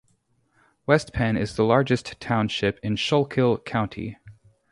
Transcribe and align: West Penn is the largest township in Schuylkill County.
West 0.87 1.13
Penn 1.13 1.37
is 1.37 1.53
the 1.55 1.63
largest 1.63 2.19
township 2.19 2.79
in 2.81 2.97
Schuylkill 2.97 3.59
County. 3.59 4.17